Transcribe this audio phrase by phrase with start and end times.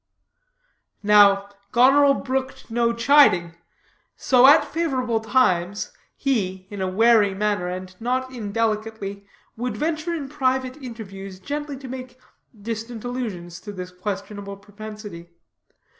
[1.03, 3.53] Now Goneril brooked no chiding.
[4.15, 10.27] So, at favorable times, he, in a wary manner, and not indelicately, would venture in
[10.27, 12.19] private interviews gently to make
[12.59, 15.29] distant allusions to this questionable propensity.